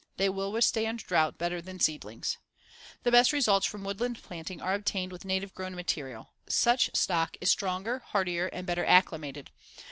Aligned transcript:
They 0.17 0.29
will 0.29 0.51
withstand 0.51 0.97
drought 0.97 1.37
better 1.37 1.61
than 1.61 1.79
seedlings. 1.79 2.39
The 3.03 3.11
best 3.11 3.31
results 3.31 3.67
from 3.67 3.83
woodland 3.83 4.23
planting 4.23 4.59
are 4.59 4.73
obtained 4.73 5.11
with 5.11 5.25
native 5.25 5.53
grown 5.53 5.75
material. 5.75 6.33
Such 6.49 6.89
stock 6.95 7.37
is 7.39 7.51
stronger, 7.51 7.99
hardier 8.07 8.47
and 8.47 8.65
better 8.65 8.83
acclimated. 8.83 9.51